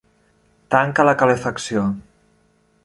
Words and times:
Tanca 0.75 1.05
la 1.09 1.15
calefacció. 1.21 1.87